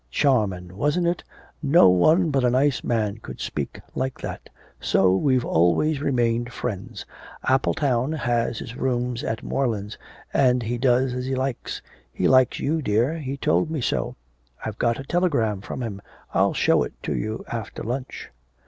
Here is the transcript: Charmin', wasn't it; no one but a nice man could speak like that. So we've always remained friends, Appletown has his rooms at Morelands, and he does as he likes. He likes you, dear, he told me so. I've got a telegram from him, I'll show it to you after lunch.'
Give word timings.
Charmin', 0.09 0.75
wasn't 0.75 1.05
it; 1.05 1.23
no 1.61 1.87
one 1.89 2.31
but 2.31 2.43
a 2.43 2.49
nice 2.49 2.83
man 2.83 3.19
could 3.19 3.39
speak 3.39 3.79
like 3.93 4.19
that. 4.21 4.49
So 4.79 5.15
we've 5.15 5.45
always 5.45 6.01
remained 6.01 6.51
friends, 6.51 7.05
Appletown 7.47 8.11
has 8.13 8.57
his 8.57 8.75
rooms 8.75 9.23
at 9.23 9.43
Morelands, 9.43 9.99
and 10.33 10.63
he 10.63 10.79
does 10.79 11.13
as 11.13 11.27
he 11.27 11.35
likes. 11.35 11.83
He 12.11 12.27
likes 12.27 12.59
you, 12.59 12.81
dear, 12.81 13.19
he 13.19 13.37
told 13.37 13.69
me 13.69 13.79
so. 13.79 14.15
I've 14.65 14.79
got 14.79 14.99
a 14.99 15.03
telegram 15.03 15.61
from 15.61 15.83
him, 15.83 16.01
I'll 16.33 16.55
show 16.55 16.81
it 16.81 16.93
to 17.03 17.15
you 17.15 17.45
after 17.49 17.83
lunch.' 17.83 18.31